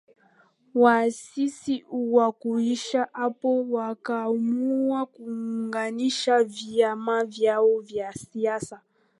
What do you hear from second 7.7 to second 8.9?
vya siasa